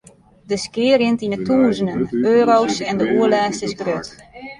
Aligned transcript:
De 0.49 0.55
skea 0.63 0.95
rint 0.99 1.21
yn 1.25 1.35
'e 1.35 1.39
tûzenen 1.47 2.01
euro's 2.35 2.75
en 2.89 2.95
de 2.99 3.05
oerlêst 3.17 3.61
is 3.67 3.73
grut. 3.79 4.07